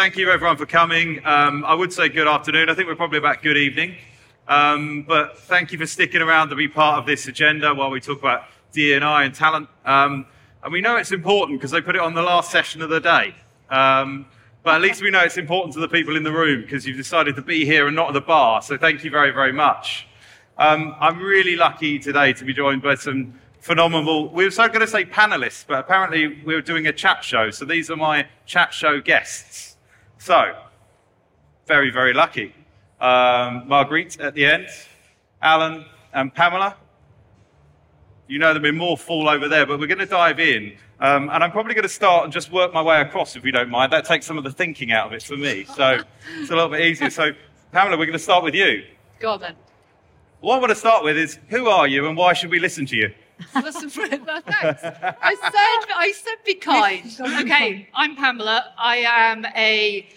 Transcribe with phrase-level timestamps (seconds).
[0.00, 1.20] thank you everyone for coming.
[1.26, 2.70] Um, I would say good afternoon.
[2.70, 3.96] I think we're probably about good evening.
[4.48, 8.00] Um, but thank you for sticking around to be part of this agenda while we
[8.00, 9.68] talk about D&I and talent.
[9.84, 10.24] Um,
[10.64, 12.98] and we know it's important because they put it on the last session of the
[12.98, 13.34] day.
[13.68, 14.24] Um,
[14.62, 16.96] but at least we know it's important to the people in the room because you've
[16.96, 18.62] decided to be here and not at the bar.
[18.62, 20.06] So thank you very, very much.
[20.56, 24.80] Um, I'm really lucky today to be joined by some phenomenal, we were so going
[24.80, 27.50] to say panelists, but apparently we were doing a chat show.
[27.50, 29.69] So these are my chat show guests.
[30.20, 30.54] So,
[31.66, 32.54] very, very lucky.
[33.00, 34.66] Um, Marguerite at the end,
[35.40, 36.76] Alan and Pamela.
[38.28, 40.76] You know there'll be more fall over there, but we're going to dive in.
[41.00, 43.50] Um, and I'm probably going to start and just work my way across, if you
[43.50, 43.94] don't mind.
[43.94, 45.64] That takes some of the thinking out of it for me.
[45.64, 46.02] So
[46.38, 47.08] it's a little bit easier.
[47.08, 47.30] So,
[47.72, 48.84] Pamela, we're going to start with you.
[49.20, 49.56] Go on then.
[50.40, 52.84] What I want to start with is who are you and why should we listen
[52.86, 53.14] to you?
[53.54, 54.82] Listen, no, thanks.
[54.84, 57.16] I said, I said be kind.
[57.20, 58.72] Okay, I'm Pamela.
[58.78, 60.08] I am a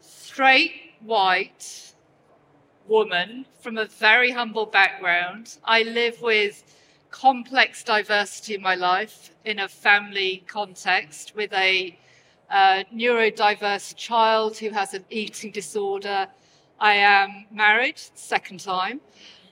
[0.00, 1.92] straight, white
[2.86, 5.56] woman from a very humble background.
[5.64, 6.62] I live with
[7.10, 11.96] complex diversity in my life in a family context with a
[12.50, 16.26] uh, neurodiverse child who has an eating disorder.
[16.80, 19.00] I am married, second time,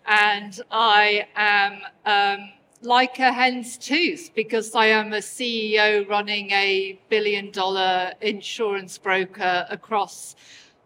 [0.07, 2.51] and I am um,
[2.83, 9.67] like a hen's tooth because I am a CEO running a billion dollar insurance broker
[9.71, 10.35] across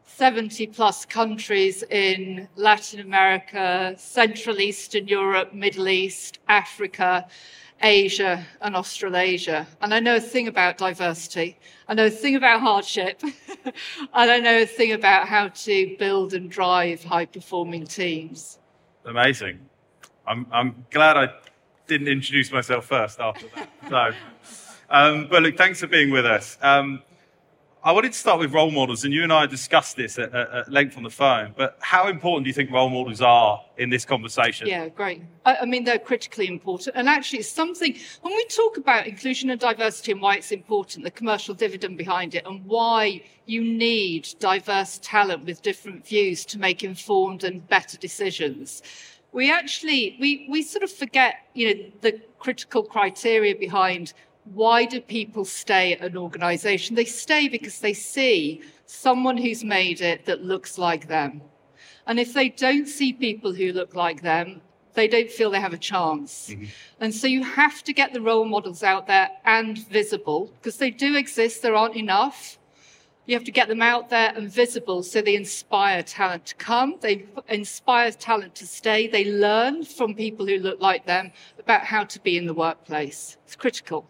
[0.04, 7.26] 70 plus countries in Latin America, Central Eastern Europe, Middle East, Africa,
[7.82, 9.66] Asia, and Australasia.
[9.80, 11.58] And I know a thing about diversity.
[11.88, 13.22] I know a thing about hardship.
[13.24, 18.58] and I know a thing about how to build and drive high performing teams.
[19.04, 19.60] Amazing.
[20.26, 21.28] I'm, I'm glad I
[21.86, 23.68] didn't introduce myself first after that.
[23.88, 24.10] So,
[24.90, 26.58] um, but look, thanks for being with us.
[26.60, 27.02] Um,
[27.86, 30.68] I wanted to start with role models, and you and I discussed this at, at,
[30.68, 31.54] length on the phone.
[31.56, 34.66] But how important do you think role models are in this conversation?
[34.66, 35.22] Yeah, great.
[35.44, 36.96] I, I, mean, they're critically important.
[36.96, 41.04] And actually, it's something, when we talk about inclusion and diversity and why it's important,
[41.04, 46.58] the commercial dividend behind it, and why you need diverse talent with different views to
[46.58, 48.82] make informed and better decisions
[49.36, 54.14] we actually we we sort of forget you know the critical criteria behind
[54.54, 56.94] why do people stay at an organization?
[56.94, 61.42] They stay because they see someone who's made it that looks like them.
[62.06, 64.62] And if they don't see people who look like them
[64.94, 66.48] they don't feel they have a chance.
[66.48, 66.64] Mm-hmm.
[67.02, 70.90] and so you have to get the role models out there and visible because they
[70.90, 72.58] do exist there aren't enough
[73.26, 76.96] you have to get them out there and visible so they inspire talent to come,
[77.00, 82.04] they inspire talent to stay, they learn from people who look like them about how
[82.04, 83.36] to be in the workplace.
[83.44, 84.08] It's critical.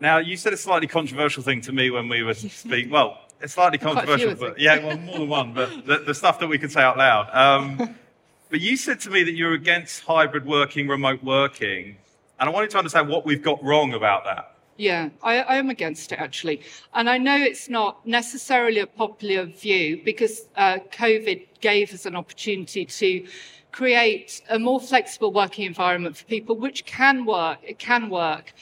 [0.00, 2.90] Now, you said a slightly controversial thing to me when we were speaking.
[2.90, 6.48] Well, it's slightly controversial, but yeah, well, more than one, but the, the, stuff that
[6.48, 7.30] we can say out loud.
[7.32, 7.94] Um,
[8.50, 11.96] but you said to me that you're against hybrid working, remote working,
[12.40, 14.57] and I wanted to understand what we've got wrong about that.
[14.78, 16.60] Yeah, I, I, am against it actually.
[16.94, 22.14] And I know it's not necessarily a popular view because uh, COVID gave us an
[22.14, 23.26] opportunity to
[23.72, 27.58] create a more flexible working environment for people, which can work.
[27.64, 28.54] It can work.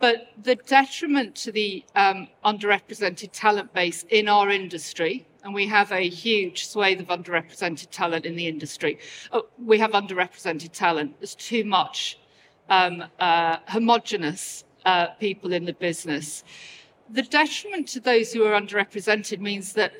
[0.00, 5.92] But the detriment to the um, underrepresented talent base in our industry, and we have
[5.92, 8.98] a huge swathe of underrepresented talent in the industry.
[9.30, 11.20] Oh, we have underrepresented talent.
[11.20, 12.18] There's too much
[12.68, 16.44] um, uh, homogenous uh, people in the business.
[17.10, 19.92] The detriment to those who are underrepresented means that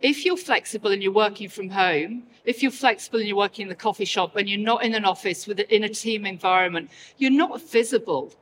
[0.00, 3.68] if you're flexible and you're working from home, if you're flexible and you're working in
[3.68, 7.30] the coffee shop and you're not in an office with in a team environment, you're
[7.30, 8.32] not visible.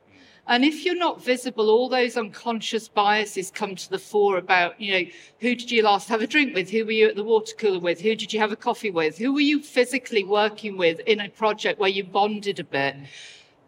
[0.47, 4.91] And if you're not visible, all those unconscious biases come to the fore about, you
[4.91, 6.71] know, who did you last have a drink with?
[6.71, 8.01] Who were you at the water cooler with?
[8.01, 9.15] Who did you have a coffee with?
[9.15, 12.95] Who were you physically working with in a project where you bonded a bit?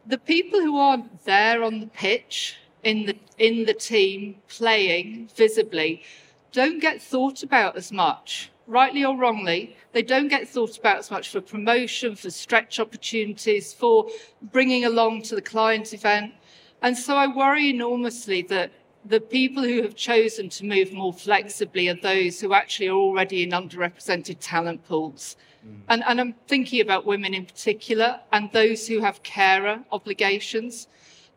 [0.05, 6.03] The people who aren't there on the pitch in the in the team playing visibly
[6.51, 8.51] don't get thought about as much.
[8.67, 13.73] Rightly or wrongly they don't get thought about as much for promotion for stretch opportunities
[13.73, 14.07] for
[14.41, 16.33] bringing along to the client event.
[16.81, 18.71] And so i worry enormously that
[19.05, 23.43] the people who have chosen to move more flexibly are those who actually are already
[23.43, 25.35] in underrepresented talent pools
[25.67, 25.81] Mm.
[25.89, 30.87] And, and I'm thinking about women in particular and those who have carer obligations.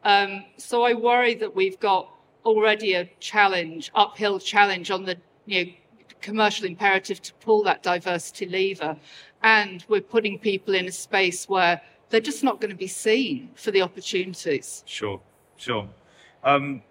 [0.05, 2.11] Um, so I worry that we've got
[2.45, 5.17] already a challenge, uphill challenge on the
[5.47, 5.73] you know,
[6.21, 8.97] commercial imperative to pull that diversity lever.
[9.43, 11.81] And we're putting people in a space where
[12.11, 14.85] they're just not going to be seen for the opportunities.
[14.87, 15.21] Sure,
[15.57, 15.89] sure.
[16.43, 16.83] Um,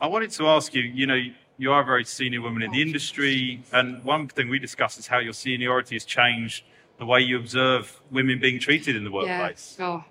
[0.00, 1.20] I wanted to ask you, you know,
[1.56, 5.06] you are a very senior woman in the industry, and one thing we discussed is
[5.06, 6.64] how your seniority has changed
[6.98, 9.76] the way you observe women being treated in the workplace.
[9.78, 9.86] Yeah.
[9.86, 10.04] Oh.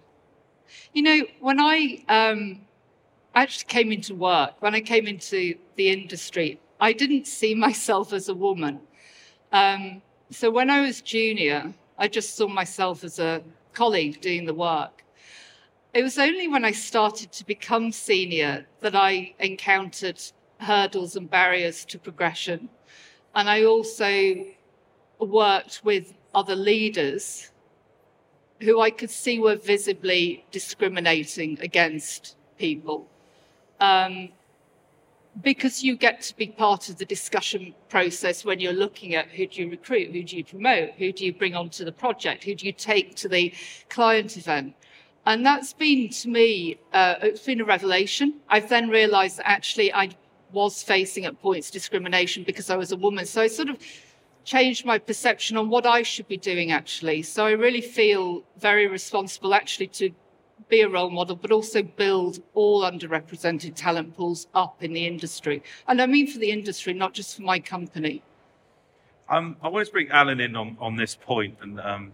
[0.93, 2.61] You know, when I um,
[3.35, 8.29] actually came into work, when I came into the industry, I didn't see myself as
[8.29, 8.79] a woman.
[9.51, 13.43] Um, so when I was junior, I just saw myself as a
[13.73, 15.03] colleague doing the work.
[15.93, 20.19] It was only when I started to become senior that I encountered
[20.63, 22.69] hurdles and barriers to progression.
[23.36, 24.45] And I also
[25.19, 27.51] worked with other leaders
[28.62, 33.07] who I could see were visibly discriminating against people.
[33.80, 34.30] Um,
[35.42, 39.48] because you get to be part of the discussion process when you're looking at who
[39.48, 42.54] do you recruit, who do you promote, who do you bring onto the project, who
[42.54, 43.51] do you take to the
[43.89, 44.75] client event.
[45.25, 48.36] And that's been to me, uh, it's been a revelation.
[48.50, 50.10] I've then realized that actually I
[50.53, 53.25] was facing at points discrimination because I was a woman.
[53.25, 53.77] So I sort of
[54.45, 57.23] changed my perception on what I should be doing actually.
[57.23, 60.11] So I really feel very responsible actually to
[60.69, 65.63] be a role model, but also build all underrepresented talent pools up in the industry.
[65.88, 68.21] And I mean for the industry, not just for my company.
[69.29, 71.57] Um, I want to bring Alan in on, on this point.
[71.61, 72.11] And um,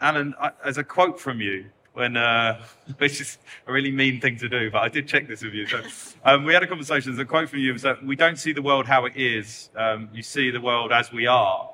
[0.00, 2.62] Alan, I, as a quote from you, when uh,
[2.98, 5.66] which is a really mean thing to do, but I did check this with you.
[5.66, 5.82] So
[6.24, 7.14] um, we had a conversation.
[7.16, 9.70] The quote from you was that we don't see the world how it is.
[9.76, 11.68] Um, you see the world as we are.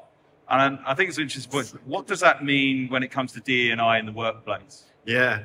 [0.50, 1.74] And I think it's an interesting point.
[1.84, 4.84] What does that mean when it comes to DE and I in the workplace?
[5.04, 5.44] Yeah.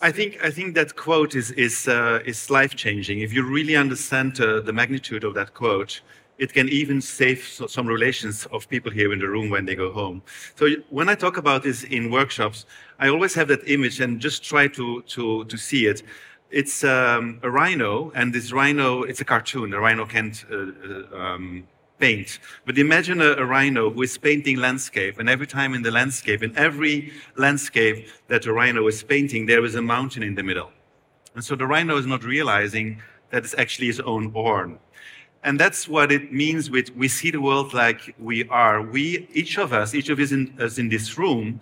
[0.00, 3.20] I think I think that quote is is uh, is life changing.
[3.20, 6.00] If you really understand uh, the magnitude of that quote,
[6.38, 9.92] it can even save some relations of people here in the room when they go
[9.92, 10.22] home.
[10.56, 12.66] So when I talk about this in workshops,
[12.98, 16.02] I always have that image and just try to to to see it.
[16.50, 19.72] It's um, a rhino, and this rhino, it's a cartoon.
[19.72, 21.66] A rhino can't uh, uh um,
[21.98, 22.38] paint.
[22.66, 26.42] But imagine a, a, rhino who is painting landscape, and every time in the landscape,
[26.42, 30.70] in every landscape that a rhino is painting, there is a mountain in the middle.
[31.34, 34.78] And so the rhino is not realizing that it's actually his own born.
[35.44, 38.80] And that's what it means with we see the world like we are.
[38.80, 41.60] We, each of us, each of us in, us in this room,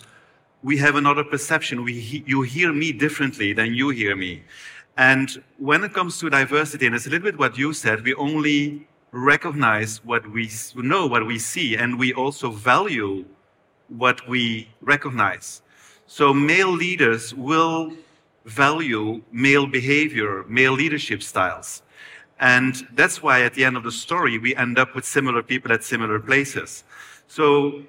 [0.63, 1.83] we have another perception.
[1.83, 4.45] We, you hear me differently than you hear me.
[4.97, 8.15] And when it comes to diversity, and it's a little bit what you said, we
[8.15, 13.25] only recognize what we know, what we see, and we also value
[13.89, 15.63] what we recognize.
[16.07, 17.95] So male leaders will
[18.45, 21.83] value male behavior, male leadership styles.
[22.43, 25.71] And that's why at the end of the story, we end up with similar people
[25.71, 26.83] at similar places.
[27.29, 27.85] So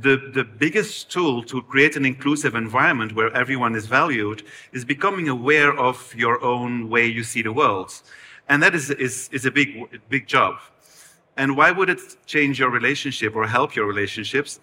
[0.00, 5.28] the, the biggest tool to create an inclusive environment where everyone is valued is becoming
[5.28, 7.92] aware of your own way you see the world.
[8.48, 10.56] And that is, is, is a big, big job.
[11.36, 14.58] And why would it change your relationship or help your relationships?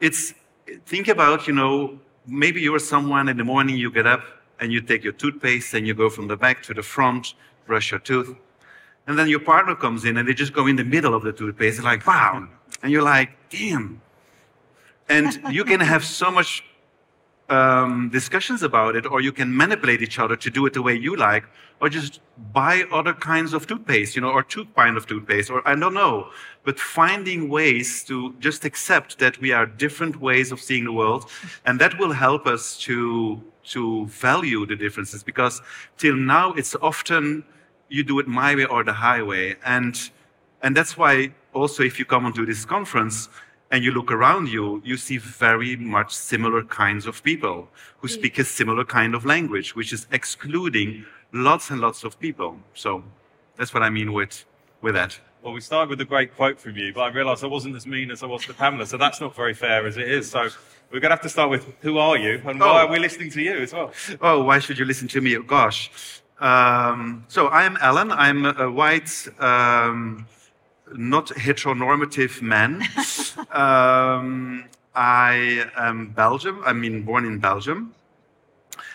[0.00, 0.32] It's
[0.86, 4.24] think about, you know, maybe you're someone in the morning you get up
[4.58, 7.34] and you take your toothpaste and you go from the back to the front,
[7.66, 8.34] brush your tooth.
[9.06, 11.32] And then your partner comes in and they just go in the middle of the
[11.32, 12.46] toothpaste, and like, wow.
[12.82, 14.00] And you're like, damn.
[15.08, 16.64] And you can have so much
[17.50, 20.94] um, discussions about it, or you can manipulate each other to do it the way
[20.94, 21.44] you like,
[21.80, 22.20] or just
[22.52, 25.94] buy other kinds of toothpaste, you know, or two kind of toothpaste, or I don't
[25.94, 26.30] know.
[26.64, 31.28] But finding ways to just accept that we are different ways of seeing the world,
[31.66, 35.22] and that will help us to to value the differences.
[35.22, 35.60] Because
[35.98, 37.44] till now, it's often
[37.90, 40.10] you do it my way or the highway, and
[40.62, 43.28] and that's why also if you come onto this conference
[43.70, 47.68] and you look around you, you see very much similar kinds of people
[47.98, 52.56] who speak a similar kind of language, which is excluding lots and lots of people.
[52.74, 53.04] So
[53.56, 54.44] that's what I mean with,
[54.82, 55.20] with that.
[55.42, 57.86] Well, we started with a great quote from you, but I realized I wasn't as
[57.86, 60.30] mean as I was to Pamela, so that's not very fair as it is.
[60.30, 60.48] So
[60.90, 62.86] we're going to have to start with who are you and why oh.
[62.86, 63.92] are we listening to you as well?
[64.20, 65.36] Oh, why should you listen to me?
[65.36, 65.90] Oh, gosh.
[66.40, 68.10] Um, so I'm Alan.
[68.10, 69.28] I'm a white.
[69.38, 70.26] Um,
[70.92, 72.82] not heteronormative man.
[73.52, 76.62] um, I am Belgium.
[76.64, 77.94] I mean, born in Belgium.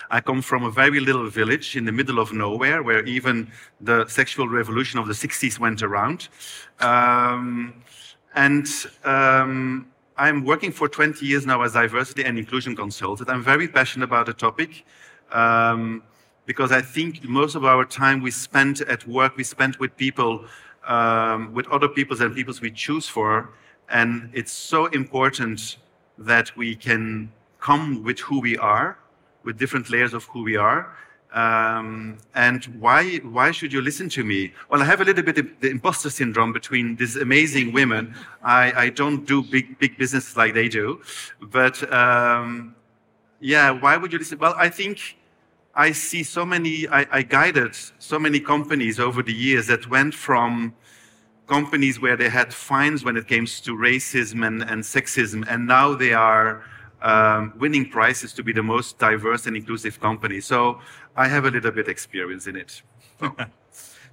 [0.10, 4.06] I come from a very little village in the middle of nowhere where even the
[4.08, 6.28] sexual revolution of the 60s went around.
[6.80, 7.74] Um,
[8.36, 8.68] and
[9.04, 9.88] um,
[10.18, 13.30] I'm working for 20 years now as diversity and inclusion consultant.
[13.30, 14.86] I'm very passionate about the topic
[15.32, 16.04] um,
[16.46, 20.46] because I think most of our time we spend at work, we spend with people
[20.88, 23.50] um, with other peoples and peoples we choose for.
[23.90, 25.78] And it's so important
[26.18, 28.98] that we can come with who we are,
[29.44, 30.88] with different layers of who we are,
[31.36, 34.54] Um, and why, why should you listen to me?
[34.70, 38.16] Well, I have a little bit of the imposter syndrome between these amazing women.
[38.42, 41.02] I, I don't do big, big business like they do.
[41.42, 42.74] But um,
[43.42, 44.40] yeah, why would you listen?
[44.40, 45.18] Well, I think
[45.76, 50.14] I see so many, I, I guided so many companies over the years that went
[50.14, 50.74] from
[51.48, 55.94] companies where they had fines when it came to racism and, and sexism, and now
[55.94, 56.64] they are
[57.02, 60.40] um, winning prizes to be the most diverse and inclusive company.
[60.40, 60.80] So
[61.16, 62.82] I have a little bit experience in it.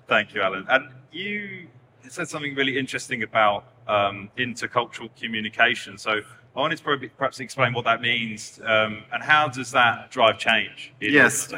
[0.09, 0.67] Thank you, Alan.
[0.69, 1.69] And you
[2.09, 5.97] said something really interesting about um, intercultural communication.
[5.97, 6.21] So
[6.55, 10.93] I wanted to perhaps explain what that means um, and how does that drive change?
[11.01, 11.53] yes.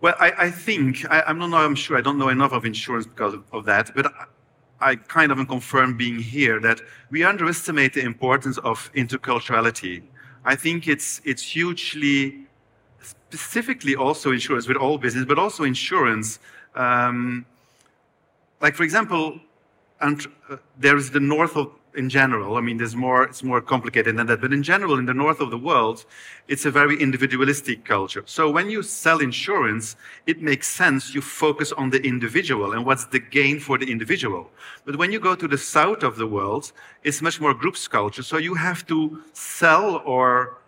[0.00, 2.66] Well, I, I think, I, am not know, I'm sure, I don't know enough of
[2.66, 7.24] insurance because of, of that, but I, I kind of confirm being here that we
[7.24, 10.02] underestimate the importance of interculturality
[10.44, 12.46] I think it's, it's hugely,
[13.00, 16.38] specifically also insurance with all business, but also insurance.
[16.74, 17.46] Um,
[18.60, 19.40] like, for example,
[20.00, 22.56] and, uh, there is the north of in general.
[22.56, 24.40] I mean, there's more, it's more complicated than that.
[24.40, 26.04] But in general, in the north of the world,
[26.48, 28.22] it's a very individualistic culture.
[28.26, 29.96] So when you sell insurance,
[30.26, 34.50] it makes sense you focus on the individual and what's the gain for the individual.
[34.84, 36.72] But when you go to the south of the world,
[37.02, 38.22] it's much more groups culture.
[38.22, 40.58] So you have to sell or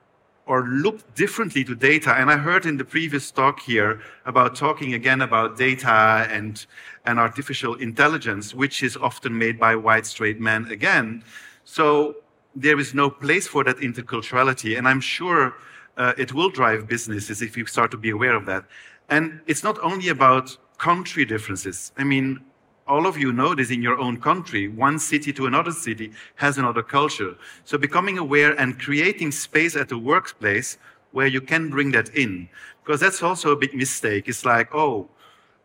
[0.46, 2.14] or look differently to data.
[2.14, 6.64] And I heard in the previous talk here about talking again about data and,
[7.04, 11.24] and artificial intelligence, which is often made by white straight men again.
[11.64, 12.16] So
[12.54, 14.78] there is no place for that interculturality.
[14.78, 15.54] And I'm sure
[15.96, 18.64] uh, it will drive businesses if you start to be aware of that.
[19.08, 21.92] And it's not only about country differences.
[21.98, 22.40] I mean,
[22.86, 24.68] all of you know this in your own country.
[24.68, 27.36] One city to another city has another culture.
[27.64, 30.78] So becoming aware and creating space at the workplace
[31.12, 32.48] where you can bring that in.
[32.84, 34.28] Because that's also a big mistake.
[34.28, 35.08] It's like, oh,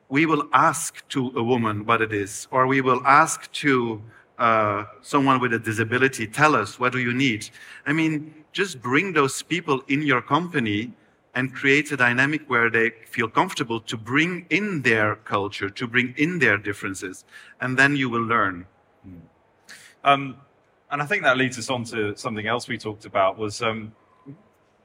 [0.09, 4.01] we will ask to a woman what it is, or we will ask to
[4.39, 7.49] uh, someone with a disability, tell us, what do you need?
[7.85, 10.91] I mean, just bring those people in your company
[11.33, 16.13] and create a dynamic where they feel comfortable to bring in their culture, to bring
[16.17, 17.23] in their differences,
[17.61, 18.65] and then you will learn.
[20.03, 20.37] Um,
[20.89, 23.93] and I think that leads us on to something else we talked about was um,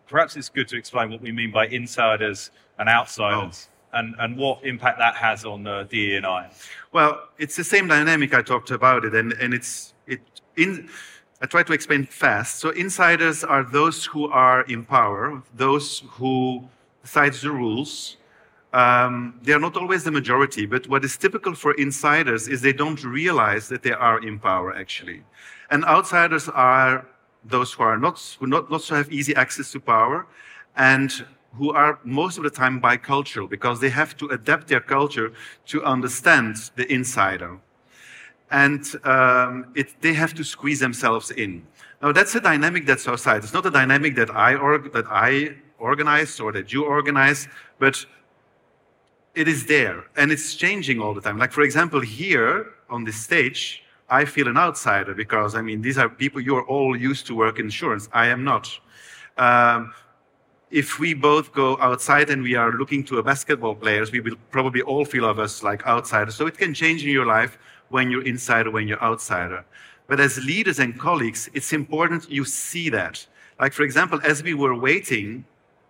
[0.06, 3.68] perhaps it's good to explain what we mean by insiders and outsiders.
[3.68, 3.72] Oh.
[3.92, 6.50] And, and what impact that has on uh, DE&I.
[6.92, 10.20] Well, it's the same dynamic I talked about it, and, and it's it
[10.56, 10.90] in
[11.38, 12.60] I try to explain fast.
[12.60, 16.66] So insiders are those who are in power, those who
[17.02, 18.16] decide the rules.
[18.72, 22.72] Um, they are not always the majority, but what is typical for insiders is they
[22.72, 25.24] don't realize that they are in power, actually.
[25.70, 27.06] And outsiders are
[27.44, 30.26] those who are not, who not, not so have easy access to power
[30.74, 35.32] and who are most of the time bicultural because they have to adapt their culture
[35.66, 37.58] to understand the insider
[38.50, 41.66] and um, it, they have to squeeze themselves in.
[42.02, 43.42] Now that's a dynamic that's outside.
[43.42, 47.48] It's not a dynamic that I, org- that I organize or that you organize,
[47.78, 48.04] but
[49.34, 51.38] it is there and it's changing all the time.
[51.38, 55.98] Like for example, here on this stage, I feel an outsider because I mean these
[55.98, 58.08] are people you are all used to work insurance.
[58.12, 58.70] I am not.
[59.36, 59.92] Um,
[60.70, 64.36] if we both go outside and we are looking to a basketball players, we will
[64.50, 66.34] probably all feel of us like outsiders.
[66.34, 69.64] So it can change in your life when you're insider, when you're outsider.
[70.06, 73.26] But as leaders and colleagues, it's important you see that.
[73.60, 75.44] Like, for example, as we were waiting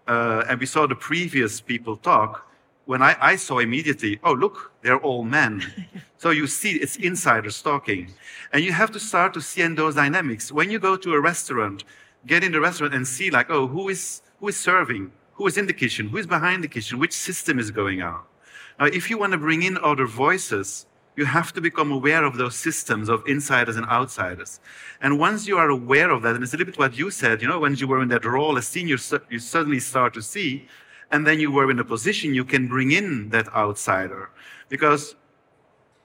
[0.06, 2.46] uh, and we saw the previous people talk,
[2.86, 5.62] when I, I saw immediately, oh, look, they're all men.
[6.18, 8.12] so you see, it's insiders talking.
[8.52, 10.52] And you have to start to see in those dynamics.
[10.52, 11.84] When you go to a restaurant,
[12.26, 15.10] get in the restaurant and see, like, oh, who is, who is serving?
[15.34, 16.08] Who is in the kitchen?
[16.08, 16.98] Who is behind the kitchen?
[16.98, 18.22] Which system is going on?
[18.78, 20.86] Now, if you want to bring in other voices,
[21.16, 24.61] you have to become aware of those systems of insiders and outsiders.
[25.00, 27.40] And once you are aware of that, and it's a little bit what you said,
[27.40, 28.99] you know, when you were in that role as senior,
[29.30, 30.68] you suddenly start to see,
[31.11, 34.30] and then you were in a position you can bring in that outsider.
[34.68, 35.16] Because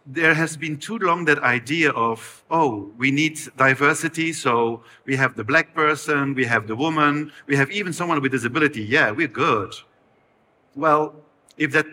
[0.06, 5.36] there has been too long that idea of, oh, we need diversity, so we have
[5.36, 8.82] the black person, we have the woman, we have even someone with disability.
[8.82, 9.76] Yeah, we're good.
[10.76, 11.16] Well,
[11.58, 11.86] if that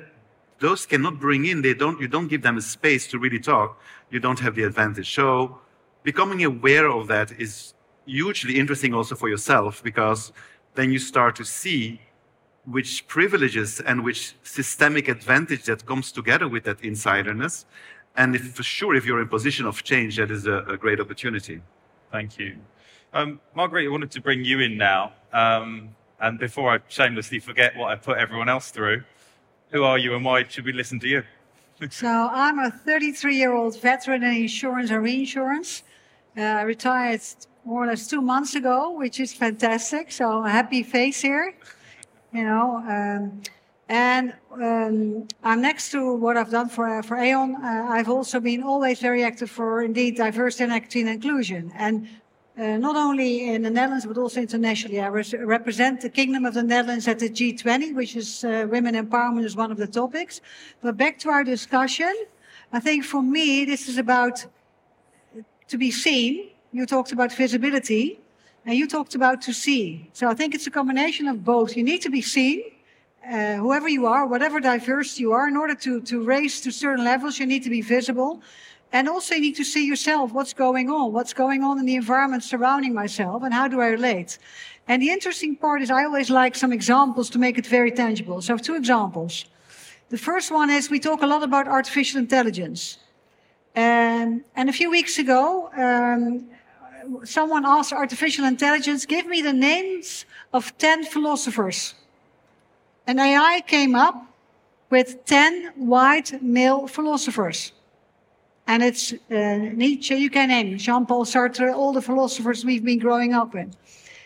[0.58, 3.80] those cannot bring in, they don't, you don't give them a space to really talk,
[4.10, 5.14] you don't have the advantage.
[5.14, 5.58] So
[6.02, 7.74] becoming aware of that is
[8.06, 10.32] hugely interesting also for yourself because
[10.74, 12.00] then you start to see
[12.64, 17.64] which privileges and which systemic advantage that comes together with that insiderness.
[18.16, 21.00] And if, for sure, if you're in position of change, that is a, a great
[21.00, 21.62] opportunity.
[22.10, 22.56] Thank you.
[23.12, 25.12] Um, I wanted to bring you in now.
[25.32, 29.04] Um, and before I shamelessly forget what I put everyone else through,
[29.70, 31.22] Who are you and why should we listen to you?
[31.90, 35.84] So I'm a 33-year-old veteran in insurance and reinsurance.
[36.36, 37.20] Uh, I retired
[37.64, 40.10] more or less two months ago, which is fantastic.
[40.10, 41.54] So a happy face here,
[42.32, 42.78] you know.
[42.78, 43.42] Um,
[43.88, 47.54] and um, I'm next to what I've done for for Aon.
[47.54, 52.08] Uh, I've also been always very active for indeed diversity and equity and inclusion, and
[52.58, 55.00] uh, not only in the Netherlands but also internationally.
[55.00, 59.44] I represent the Kingdom of the Netherlands at the G20, which is uh, women empowerment
[59.44, 60.40] is one of the topics.
[60.82, 62.12] But back to our discussion,
[62.72, 64.44] I think for me this is about
[65.68, 66.50] to be seen.
[66.72, 68.20] You talked about visibility,
[68.66, 70.10] and you talked about to see.
[70.12, 71.76] So I think it's a combination of both.
[71.76, 72.62] You need to be seen
[73.28, 77.04] uh, whoever you are, whatever diverse you are, in order to, to raise to certain
[77.04, 78.40] levels, you need to be visible.
[78.92, 81.96] And also you need to see yourself, what's going on, what's going on in the
[81.96, 84.38] environment surrounding myself, and how do I relate?
[84.86, 88.40] And the interesting part is I always like some examples to make it very tangible.
[88.40, 89.44] So I have two examples.
[90.08, 92.98] The first one is we talk a lot about artificial intelligence.
[93.74, 96.48] And, and a few weeks ago, um,
[97.24, 101.94] someone asked artificial intelligence, give me the names of 10 philosophers
[103.08, 104.26] an AI came up
[104.90, 107.72] with 10 white male philosophers.
[108.68, 112.98] And it's uh, Nietzsche, you can name Jean Paul Sartre, all the philosophers we've been
[112.98, 113.74] growing up with.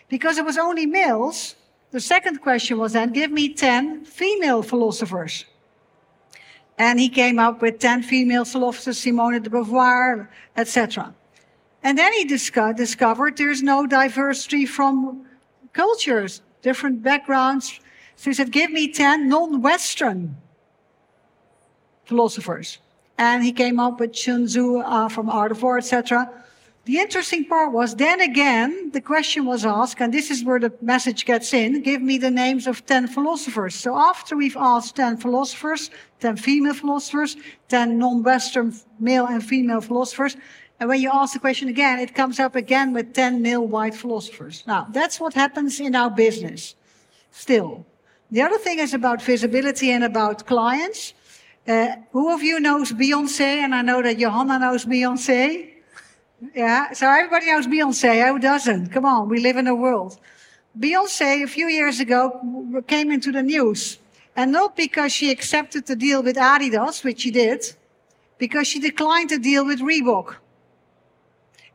[0.09, 1.55] Because it was only males,
[1.91, 5.45] the second question was then give me 10 female philosophers.
[6.77, 11.15] And he came up with 10 female philosophers, Simone de Beauvoir, etc.
[11.81, 15.25] And then he disco- discovered there's no diversity from
[15.71, 17.79] cultures, different backgrounds,
[18.17, 20.35] so he said, Give me 10 non Western
[22.05, 22.79] philosophers.
[23.17, 26.29] And he came up with Sun Tzu uh, from Art of War, etc.
[26.85, 30.73] The interesting part was then again, the question was asked, and this is where the
[30.81, 33.75] message gets in give me the names of 10 philosophers.
[33.75, 37.37] So after we've asked 10 philosophers, 10 female philosophers,
[37.69, 40.35] 10 non Western male and female philosophers,
[40.79, 43.95] and when you ask the question again, it comes up again with 10 male white
[43.95, 44.65] philosophers.
[44.67, 46.75] Now, that's what happens in our business
[47.31, 47.85] still.
[48.31, 51.13] The other thing is about visibility and about clients.
[51.67, 53.63] Uh, who of you knows Beyonce?
[53.63, 55.69] And I know that Johanna knows Beyonce.
[56.53, 58.27] Yeah, so everybody knows Beyonce.
[58.27, 58.89] Who doesn't?
[58.89, 60.19] Come on, we live in a world.
[60.77, 63.99] Beyonce, a few years ago, came into the news.
[64.35, 67.75] And not because she accepted the deal with Adidas, which she did,
[68.39, 70.35] because she declined the deal with Reebok.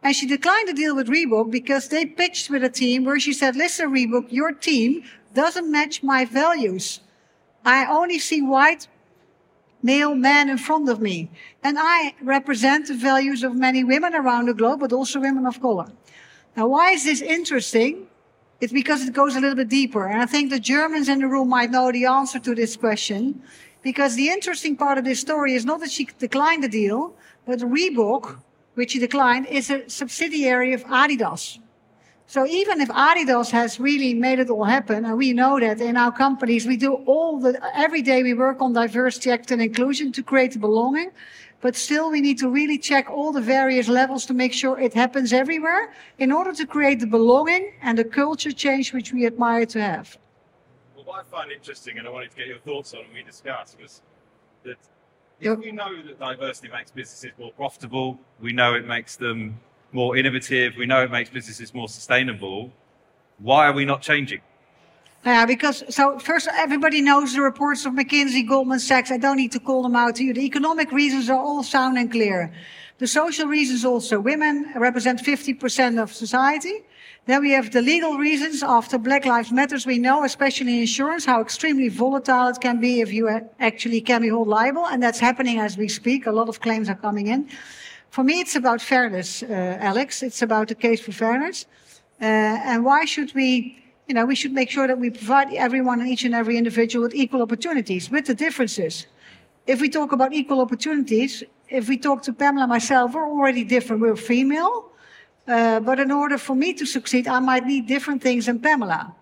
[0.03, 3.33] And she declined the deal with Reebok because they pitched with a team where she
[3.33, 7.01] said, listen, Reebok, your team doesn't match my values.
[7.64, 8.88] I only see white
[9.83, 11.31] male men in front of me.
[11.62, 15.61] And I represent the values of many women around the globe, but also women of
[15.61, 15.87] color.
[16.57, 18.07] Now, why is this interesting?
[18.61, 20.07] It's because it goes a little bit deeper.
[20.07, 23.43] And I think the Germans in the room might know the answer to this question.
[23.83, 27.14] Because the interesting part of this story is not that she declined the deal,
[27.47, 28.41] but Reebok,
[28.75, 31.61] which she declined, is a subsidiary of Adidas.
[32.29, 35.97] So even if Adidas has really made it all happen, and we know that in
[35.97, 40.12] our companies, we do all the, every day we work on diversity, equity and inclusion
[40.12, 41.11] to create the belonging.
[41.62, 44.93] But still, we need to really check all the various levels to make sure it
[44.93, 49.64] happens everywhere in order to create the belonging and the culture change which we admire
[49.64, 50.19] to have.
[50.95, 53.23] Well, what I find interesting, and I wanted to get your thoughts on, and we
[53.23, 54.03] discussed, was
[54.64, 54.77] that
[55.41, 59.59] if we know that diversity makes businesses more profitable, we know it makes them
[59.92, 62.70] more innovative, we know it makes businesses more sustainable,
[63.38, 64.40] why are we not changing?
[65.24, 69.11] Yeah, because so first everybody knows the reports of McKinsey, Goldman Sachs.
[69.11, 70.33] I don't need to call them out to you.
[70.33, 72.53] The economic reasons are all sound and clear.
[72.98, 74.20] The social reasons also.
[74.20, 76.83] Women represent 50% of society.
[77.27, 78.62] Then we have the legal reasons.
[78.62, 83.01] After Black Lives Matters, we know, especially in insurance, how extremely volatile it can be
[83.01, 83.29] if you
[83.61, 84.87] actually can be held liable.
[84.87, 86.27] And that's happening as we speak.
[86.27, 87.48] A lot of claims are coming in.
[88.11, 90.23] For me, it's about fairness, uh, Alex.
[90.23, 91.66] It's about the case for fairness.
[92.21, 96.01] Uh, and why should we, you know, we should make sure that we provide everyone
[96.01, 99.07] and each and every individual with equal opportunities, with the differences.
[99.66, 103.62] If we talk about equal opportunities, if we talk to Pamela and myself, we're already
[103.62, 104.01] different.
[104.01, 104.87] We're female.
[105.47, 109.14] Uh, but in order for me to succeed, I might need different things than Pamela.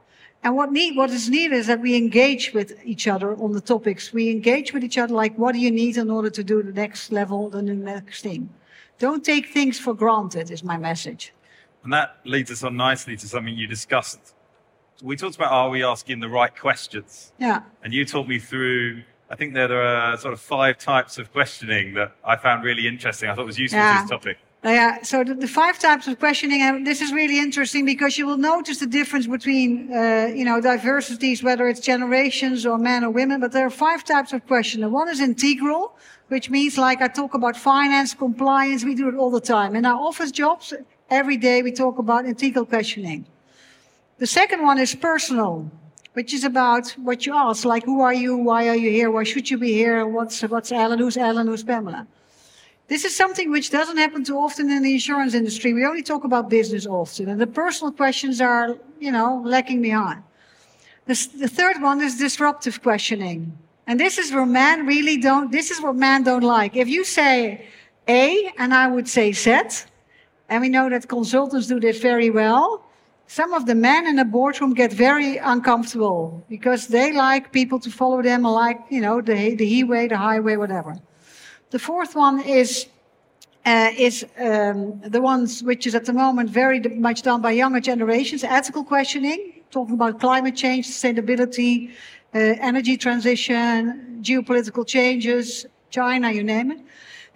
[0.42, 3.60] And what, need, what is needed is that we engage with each other on the
[3.60, 4.12] topics.
[4.12, 6.72] We engage with each other like, what do you need in order to do the
[6.72, 8.48] next level, the next thing?
[8.98, 11.32] Don't take things for granted, is my message.
[11.84, 14.34] And that leads us on nicely to something you discussed.
[15.02, 17.32] We talked about are we asking the right questions?
[17.38, 17.60] Yeah.
[17.82, 21.94] And you talked me through, I think there are sort of five types of questioning
[21.94, 23.28] that I found really interesting.
[23.28, 23.96] I thought was useful Yeah.
[23.96, 24.38] to this topic.
[24.64, 28.26] Yeah, so the, the, five types of questioning, and this is really interesting because you
[28.26, 33.10] will notice the difference between, uh, you know, diversities, whether it's generations or men or
[33.10, 34.90] women, but there are five types of questioning.
[34.90, 35.96] One is integral,
[36.28, 39.76] which means like I talk about finance, compliance, we do it all the time.
[39.76, 40.74] In our office jobs,
[41.08, 43.26] every day we talk about ethical questioning.
[44.18, 45.70] The second one is personal,
[46.14, 49.24] which is about what you ask, like who are you, why are you here, why
[49.24, 52.06] should you be here, what's, what's Alan, who's Alan, who's Pamela.
[52.88, 55.72] This is something which doesn't happen too often in the insurance industry.
[55.72, 60.22] We only talk about business often, and the personal questions are, you know, lacking behind.
[61.06, 63.58] The, the third one is disruptive questioning.
[63.86, 66.76] And this is where men really don't, this is what men don't like.
[66.76, 67.66] If you say
[68.08, 69.60] A and I would say Z,
[70.48, 72.82] and we know that consultants do this very well,
[73.28, 77.90] some of the men in the boardroom get very uncomfortable because they like people to
[77.90, 80.96] follow them like, you know, the, the he way, the highway, whatever.
[81.70, 82.86] The fourth one is
[83.64, 87.80] uh, is um, the ones which is at the moment very much done by younger
[87.80, 91.90] generations, ethical questioning, talking about climate change, sustainability,
[92.36, 96.80] energy transition, geopolitical changes, China, you name it.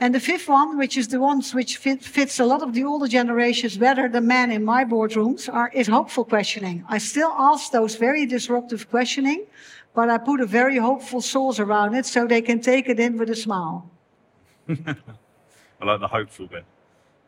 [0.02, 2.84] And the fifth one, which is the ones which fit, fits a lot of the
[2.84, 6.84] older generations better than men in my boardrooms, are, is hopeful questioning.
[6.88, 9.46] I still ask those very disruptive questioning,
[9.94, 13.18] but I put a very hopeful sauce around it so they can take it in
[13.18, 13.90] with a smile.
[14.68, 16.64] I like the hopeful bit.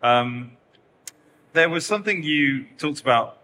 [0.02, 0.52] Um,
[1.52, 3.41] there was something you talked about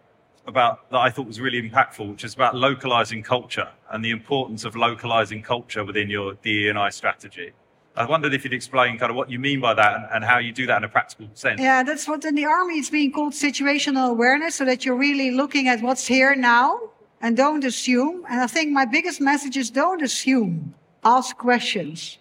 [0.49, 4.65] about that I thought was really impactful, which is about localizing culture and the importance
[4.65, 7.53] of localizing culture within your DE&I strategy.
[7.97, 10.39] I wondered if you'd explain kind of what you mean by that and, and, how
[10.39, 11.61] you do that in a practical sense.
[11.61, 15.33] Yeah, that's what in the army is being called situational awareness, so that you're really
[15.33, 16.79] looking at what's here now
[17.21, 18.25] and don't assume.
[18.31, 22.19] And I think my biggest message is don't assume, ask questions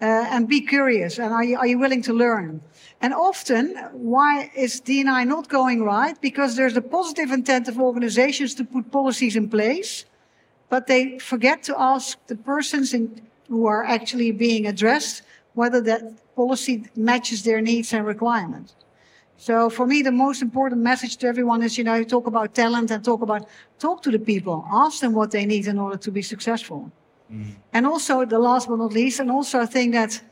[0.00, 1.18] uh, and be curious.
[1.18, 2.60] And are you, are you willing to learn?
[3.00, 6.20] And often, why is D&I not going right?
[6.20, 10.04] Because there's a positive intent of organizations to put policies in place,
[10.68, 15.22] but they forget to ask the persons in, who are actually being addressed
[15.54, 16.02] whether that
[16.34, 18.76] policy matches their needs and requirements.
[19.38, 22.90] So for me, the most important message to everyone is, you know, talk about talent
[22.90, 26.10] and talk about, talk to the people, ask them what they need in order to
[26.10, 26.90] be successful.
[27.72, 30.22] And also, the last but not least, and also I think that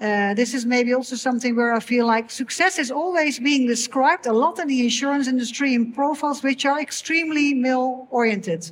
[0.00, 4.26] uh, this is maybe also something where I feel like success is always being described
[4.26, 8.70] a lot in the insurance industry in profiles which are extremely male oriented.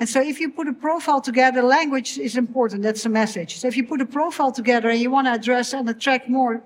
[0.00, 2.82] And so if you put a profile together, language is important.
[2.82, 3.58] That's the message.
[3.58, 6.62] So if you put a profile together and you want to address and attract more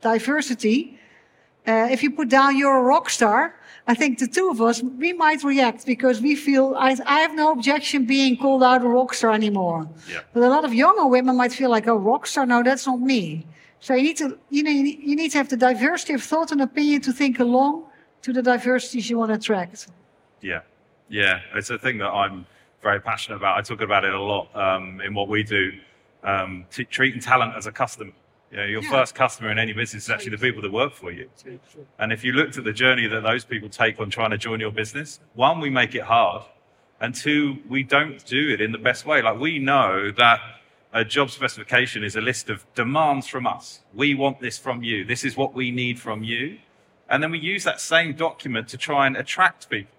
[0.00, 0.97] diversity,
[1.68, 3.54] uh, if you put down you're a rock star,
[3.86, 7.34] I think the two of us, we might react because we feel, I, I have
[7.34, 9.88] no objection being called out a rock star anymore.
[10.10, 10.20] Yeah.
[10.32, 13.00] But a lot of younger women might feel like, a rock star, no, that's not
[13.00, 13.46] me.
[13.80, 16.60] So you need to, you know, you need to have the diversity of thought and
[16.60, 17.84] opinion to think along
[18.22, 19.88] to the diversities you want to attract.
[20.42, 20.60] Yeah.
[21.08, 21.40] Yeah.
[21.54, 22.44] It's a thing that I'm
[22.82, 23.56] very passionate about.
[23.56, 25.72] I talk about it a lot um, in what we do,
[26.24, 28.12] um, t- treating talent as a customer.
[28.50, 28.90] You know, your yeah.
[28.90, 31.28] first customer in any business is actually the people that work for you.
[31.98, 34.58] And if you looked at the journey that those people take on trying to join
[34.58, 36.44] your business, one, we make it hard.
[37.00, 39.20] And two, we don't do it in the best way.
[39.22, 40.40] Like we know that
[40.92, 43.80] a job specification is a list of demands from us.
[43.94, 45.04] We want this from you.
[45.04, 46.58] This is what we need from you.
[47.08, 49.92] And then we use that same document to try and attract people.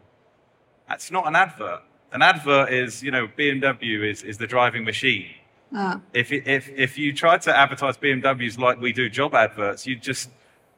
[0.88, 1.82] That's not an advert.
[2.12, 5.28] An advert is, you know, BMW is, is the driving machine.
[5.75, 5.99] Uh.
[6.13, 10.29] If, if, if you try to advertise BMWs like we do job adverts, you just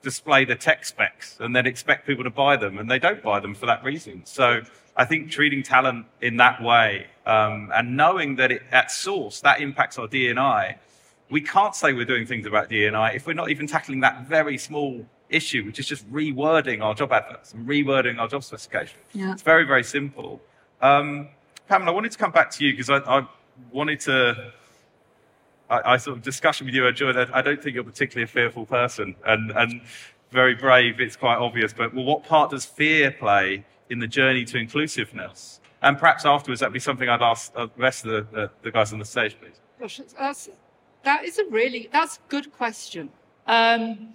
[0.01, 3.39] display the tech specs and then expect people to buy them, and they don't buy
[3.39, 4.21] them for that reason.
[4.25, 4.61] So
[4.95, 9.61] I think treating talent in that way um, and knowing that it, at source that
[9.61, 10.75] impacts our DNI,
[11.29, 14.57] we can't say we're doing things about DNI if we're not even tackling that very
[14.57, 18.99] small issue, which is just rewording our job adverts and rewording our job specification.
[19.13, 19.31] Yeah.
[19.31, 20.41] It's very, very simple.
[20.81, 21.29] Um,
[21.69, 23.27] Pamela, I wanted to come back to you because I, I
[23.71, 24.51] wanted to
[25.71, 27.33] I, I sort of discussion with you, enjoyed that.
[27.33, 29.81] I don't think you're particularly a fearful person and, and
[30.31, 31.73] very brave, it's quite obvious.
[31.73, 35.59] But well, what part does fear play in the journey to inclusiveness?
[35.81, 38.93] And perhaps afterwards, that'd be something I'd ask the rest of the, the, the guys
[38.93, 39.59] on the stage, please.
[39.79, 40.49] Gosh, that's,
[41.03, 43.09] that is a really, that's a good question.
[43.47, 44.13] Um,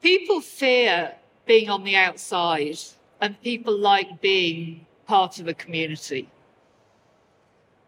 [0.00, 2.78] people fear being on the outside
[3.20, 6.28] and people like being part of a community.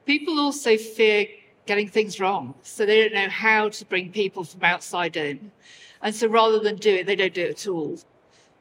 [0.04, 1.26] People also fear
[1.66, 2.54] getting things wrong.
[2.62, 5.50] So they don't know how to bring people from outside in.
[6.02, 7.98] And so rather than do it, they don't do it at all.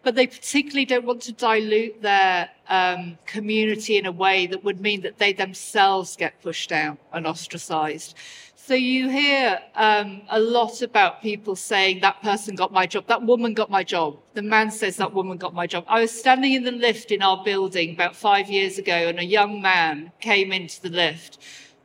[0.04, 4.80] But they particularly don't want to dilute their um, community in a way that would
[4.80, 8.16] mean that they themselves get pushed out and ostracized.
[8.56, 13.22] So you hear um, a lot about people saying that person got my job, that
[13.22, 14.18] woman got my job.
[14.34, 15.86] The man says that woman got my job.
[15.88, 19.26] I was standing in the lift in our building about five years ago, and a
[19.26, 21.38] young man came into the lift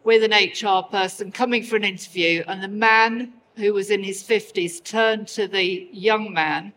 [0.04, 4.22] with an HR person coming for an interview, and the man who was in his
[4.22, 6.72] 50s turned to the young man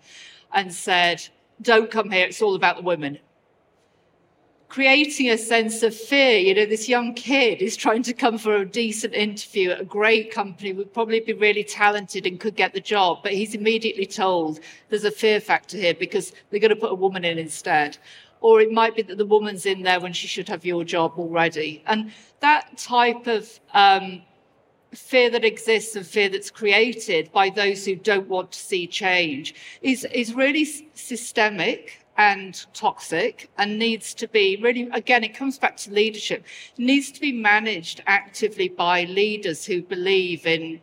[0.54, 1.28] and said,
[1.62, 3.20] Don't come here, it's all about the women
[4.74, 6.40] creating a sense of fear.
[6.40, 9.86] You know, this young kid is trying to come for a decent interview at a
[9.86, 14.08] great company, would probably be really talented and could get the job, but he's immediately
[14.08, 18.00] told there's a fear factor here because they're going to put a woman in instead.
[18.44, 21.14] Or it might be that the woman's in there when she should have your job
[21.18, 21.82] already.
[21.88, 24.22] And that type of um,
[24.94, 29.56] fear that exists and fear that's created by those who don't want to see change
[29.82, 35.78] is, is really systemic and toxic and needs to be really, again, it comes back
[35.78, 36.44] to leadership,
[36.78, 40.82] it needs to be managed actively by leaders who believe in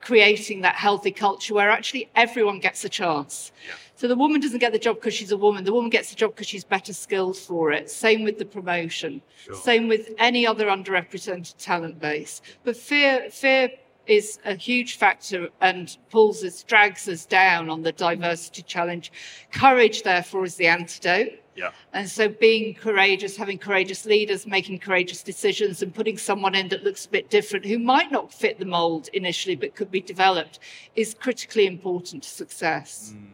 [0.00, 3.52] creating that healthy culture where actually everyone gets a chance.
[3.66, 3.74] Yeah.
[3.96, 5.64] So the woman doesn't get the job because she's a woman.
[5.64, 7.90] The woman gets the job because she's better skilled for it.
[7.90, 9.22] Same with the promotion.
[9.42, 9.54] Sure.
[9.54, 12.42] Same with any other underrepresented talent base.
[12.62, 13.70] But fear, fear
[14.06, 19.12] is a huge factor and pulls us, drags us down on the diversity challenge.
[19.50, 21.32] Courage, therefore, is the antidote.
[21.56, 21.70] Yeah.
[21.94, 26.84] And so being courageous, having courageous leaders, making courageous decisions, and putting someone in that
[26.84, 30.58] looks a bit different, who might not fit the mold initially, but could be developed,
[30.96, 33.14] is critically important to success.
[33.16, 33.28] Mm.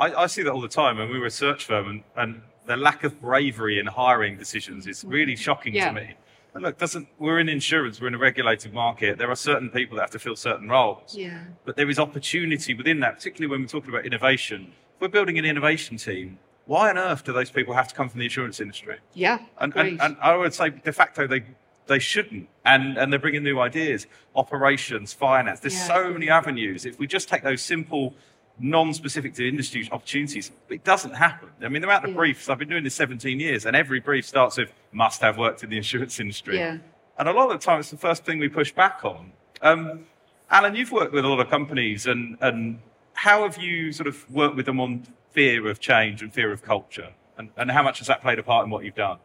[0.00, 0.98] I, I, see that all the time.
[0.98, 4.86] And we were a search firm, and, and the lack of bravery in hiring decisions
[4.86, 5.88] is really shocking yeah.
[5.88, 6.14] to me.
[6.54, 9.18] And look, doesn't we're in insurance, we're in a regulated market.
[9.18, 11.14] There are certain people that have to fill certain roles.
[11.14, 11.44] Yeah.
[11.64, 14.72] But there is opportunity within that, particularly when we're talking about innovation.
[14.96, 18.08] If we're building an innovation team, why on earth do those people have to come
[18.08, 18.96] from the insurance industry?
[19.14, 19.38] Yeah.
[19.58, 21.44] And, and, and I would say de facto they
[21.86, 22.48] they shouldn't.
[22.64, 25.60] And and they're bringing new ideas, operations, finance.
[25.60, 25.86] There's yeah.
[25.86, 26.86] so many avenues.
[26.86, 28.14] If we just take those simple
[28.60, 30.52] non-specific to industry opportunities.
[30.68, 31.48] It doesn't happen.
[31.62, 32.16] I mean, the amount of yeah.
[32.16, 35.64] briefs, I've been doing this 17 years, and every brief starts with must have worked
[35.64, 36.58] in the insurance industry.
[36.58, 36.78] Yeah.
[37.18, 39.32] And a lot of the time, it's the first thing we push back on.
[39.62, 40.06] Um,
[40.50, 42.80] Alan, you've worked with a lot of companies, and, and
[43.14, 46.62] how have you sort of worked with them on fear of change and fear of
[46.62, 47.12] culture?
[47.38, 49.18] And, and how much has that played a part in what you've done?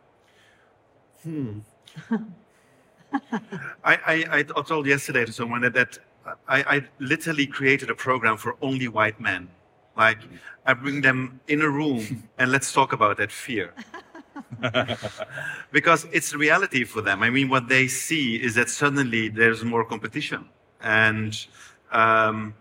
[1.24, 1.60] Hmm.
[3.84, 6.00] I, I, I told yesterday to someone that, that
[6.48, 9.50] I, I literally created a program for only white men.
[9.98, 10.20] Like,
[10.66, 13.74] I bring them in a room and let's talk about that fear.
[15.72, 17.24] because it's reality for them.
[17.24, 20.50] I mean, what they see is that suddenly there's more competition,
[20.82, 21.34] and
[21.92, 22.54] um,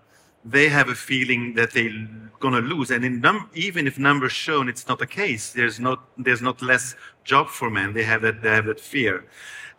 [0.44, 2.09] they have a feeling that they're
[2.40, 2.90] gonna lose.
[2.90, 6.61] And in num- even if numbers shown it's not the case, there's not there's not
[6.61, 7.94] less job for men.
[7.94, 9.24] They have that they have that fear.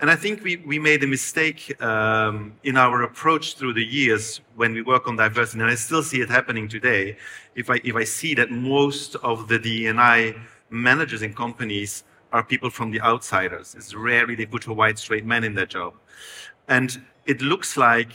[0.01, 4.41] And I think we, we made a mistake um, in our approach through the years
[4.56, 7.15] when we work on diversity, and I still see it happening today.
[7.56, 10.38] If I, if I see that most of the DNI
[10.69, 15.25] managers in companies are people from the outsiders, it's rarely they put a white straight
[15.25, 15.93] man in their job.
[16.67, 18.10] And it looks like,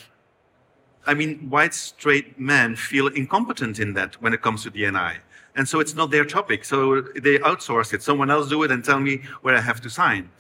[1.07, 5.17] I mean, white straight men feel incompetent in that when it comes to DNI.
[5.57, 6.65] And so it's not their topic.
[6.65, 8.03] So they outsource it.
[8.03, 10.31] Someone else do it and tell me where I have to sign.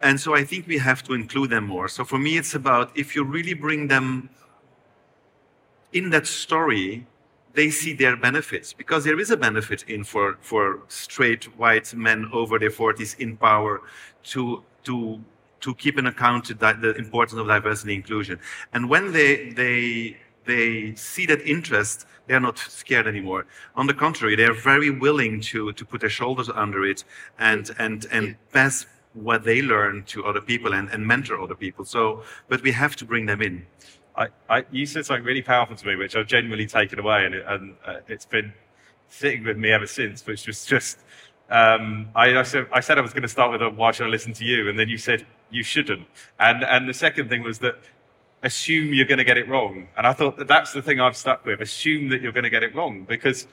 [0.00, 1.88] And so I think we have to include them more.
[1.88, 4.30] So for me, it's about if you really bring them
[5.92, 7.06] in that story,
[7.54, 12.30] they see their benefits because there is a benefit in for, for straight white men
[12.32, 13.82] over their 40s in power
[14.24, 15.20] to, to,
[15.60, 18.38] to keep in account the importance of diversity and inclusion.
[18.72, 23.46] And when they, they, they see that interest, they're not scared anymore.
[23.74, 27.04] On the contrary, they're very willing to, to put their shoulders under it
[27.38, 31.84] and, and, and pass what they learn to other people and, and mentor other people.
[31.84, 33.66] So, but we have to bring them in.
[34.16, 37.34] I, I, you said something really powerful to me, which I've genuinely taken away, and,
[37.34, 38.52] it, and uh, it's been
[39.08, 40.26] sitting with me ever since.
[40.26, 40.98] Which was just,
[41.50, 44.06] um, I, I, said, I said I was going to start with a "Why should
[44.06, 46.06] I listen to you?" and then you said you shouldn't.
[46.38, 47.76] And and the second thing was that
[48.42, 49.88] assume you're going to get it wrong.
[49.96, 52.50] And I thought that that's the thing I've stuck with: assume that you're going to
[52.50, 53.46] get it wrong because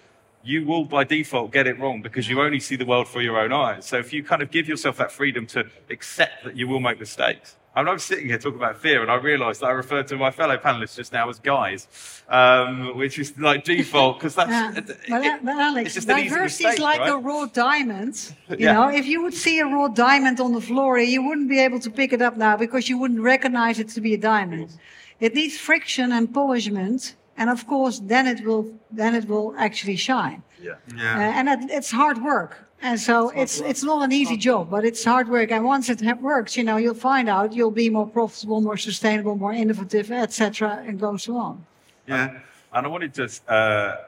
[0.44, 3.40] you will by default get it wrong because you only see the world through your
[3.40, 3.86] own eyes.
[3.86, 7.00] So if you kind of give yourself that freedom to accept that you will make
[7.00, 7.56] mistakes.
[7.76, 10.32] I am sitting here talking about fear and I realized that I referred to my
[10.32, 11.88] fellow panelists just now as guys,
[12.30, 14.78] um, which is like default because that's, yeah.
[14.78, 17.10] it, well, well, Alex, diversity is like right?
[17.10, 18.34] a raw diamond.
[18.50, 18.74] You yeah.
[18.74, 21.80] know, if you would see a raw diamond on the floor, you wouldn't be able
[21.82, 24.78] to pick it up now because you wouldn't recognize it to be a diamond.
[25.20, 29.96] It needs friction and polishment and of course then it will then it will actually
[29.96, 30.76] shine Yeah.
[30.96, 31.18] Yeah.
[31.18, 32.65] Uh, and it, it's hard work.
[32.86, 35.52] And so it's it's not an easy job, but it's hard work.
[35.52, 39.36] And once it works, you know, you'll find out you'll be more profitable, more sustainable,
[39.36, 41.66] more innovative, etc., and goes so on.
[42.06, 42.40] Yeah.
[42.74, 43.28] And I wanted to,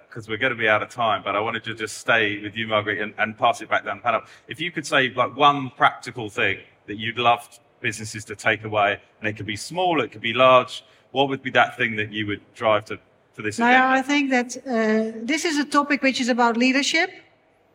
[0.07, 2.55] because we're going to be out of time, but I wanted to just stay with
[2.55, 4.21] you, Margaret, and, and pass it back down the panel.
[4.47, 8.99] If you could say like one practical thing that you'd love businesses to take away,
[9.19, 12.11] and it could be small, it could be large, what would be that thing that
[12.11, 12.99] you would drive to,
[13.35, 13.89] to this Now.
[13.89, 17.09] I think that uh, this is a topic which is about leadership.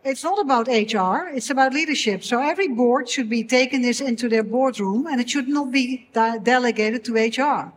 [0.05, 2.25] It's not about HR, it's about leadership.
[2.25, 6.09] So every board should be taking this into their boardroom and it should not be
[6.13, 7.73] de- delegated to HR.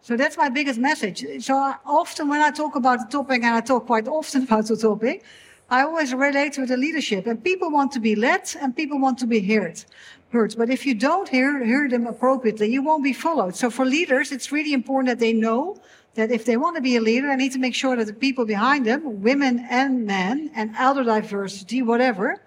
[0.00, 1.24] So that's my biggest message.
[1.44, 4.66] So I- often when I talk about the topic, and I talk quite often about
[4.66, 5.24] the topic,
[5.68, 7.26] I always relate with the leadership.
[7.26, 9.84] And people want to be led and people want to be heard.
[10.30, 10.54] heard.
[10.56, 13.56] But if you don't hear, hear them appropriately, you won't be followed.
[13.56, 15.80] So for leaders, it's really important that they know
[16.16, 18.12] that if they want to be a leader, they need to make sure that the
[18.12, 22.40] people behind them, women and men, and elder diversity, whatever,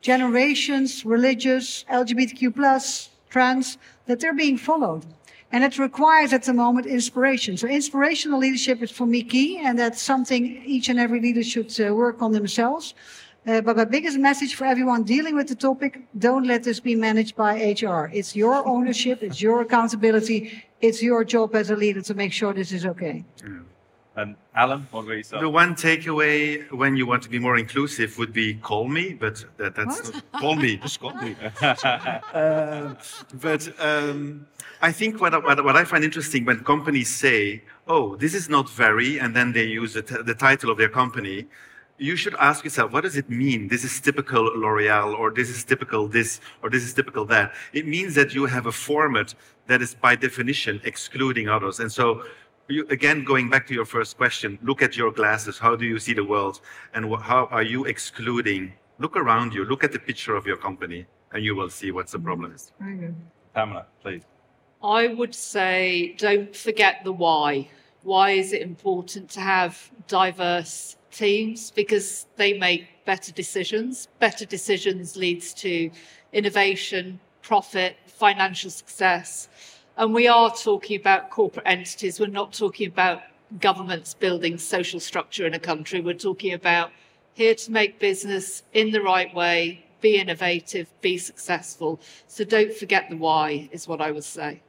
[0.00, 5.06] generations, religious, LGBTQ plus, trans, that they're being followed.
[5.52, 7.56] And it requires at the moment inspiration.
[7.56, 11.72] So inspirational leadership is for me key, and that's something each and every leader should
[11.80, 12.94] uh, work on themselves.
[13.46, 16.94] Uh, but my biggest message for everyone dealing with the topic, don't let this be
[16.94, 18.08] managed by HR.
[18.12, 22.52] It's your ownership, it's your accountability, it's your job as a leader to make sure
[22.52, 23.24] this is okay.
[24.14, 25.42] And Alan, what were you saying?
[25.42, 29.42] The one takeaway when you want to be more inclusive would be call me, but
[29.56, 31.34] that, that's not, call me, just call me.
[31.62, 32.94] Uh,
[33.40, 34.46] but um,
[34.82, 38.50] I think what, I- what, what I find interesting when companies say, oh, this is
[38.50, 41.46] not very, and then they use the, t- the title of their company,
[42.02, 43.68] you should ask yourself, what does it mean?
[43.68, 47.54] This is typical L'Oreal, or this is typical this, or this is typical that.
[47.72, 49.34] It means that you have a format
[49.68, 51.78] that is by definition excluding others.
[51.78, 52.24] And so,
[52.68, 55.58] you, again, going back to your first question, look at your glasses.
[55.58, 56.60] How do you see the world?
[56.92, 58.72] And wh- how are you excluding?
[58.98, 62.12] Look around you, look at the picture of your company, and you will see what's
[62.12, 62.54] the problem.
[62.80, 63.16] Very good.
[63.54, 64.22] Pamela, please.
[64.82, 67.68] I would say don't forget the why.
[68.02, 71.70] Why is it important to have diverse teams?
[71.70, 74.08] Because they make better decisions.
[74.18, 75.90] Better decisions leads to
[76.32, 79.48] innovation, profit, financial success.
[79.96, 82.18] And we are talking about corporate entities.
[82.18, 83.22] We're not talking about
[83.60, 86.00] governments building social structure in a country.
[86.00, 86.90] We're talking about
[87.34, 92.00] here to make business in the right way, be innovative, be successful.
[92.26, 94.62] So don't forget the why, is what I would say.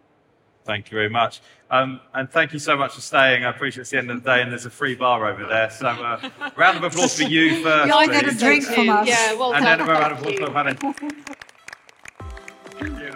[0.66, 1.42] Thank you very much.
[1.70, 3.44] Um, and thank you so much for staying.
[3.46, 5.70] I appreciate it's the end of the day, and there's a free bar over there.
[5.70, 7.88] So, uh, round of applause for you first.
[7.88, 9.08] Yeah, I get a drink from us.
[9.08, 9.80] Yeah, well and done.
[9.80, 11.34] And then a round of applause for Hannah.